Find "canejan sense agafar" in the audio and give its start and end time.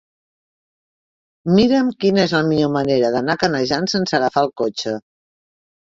3.47-4.45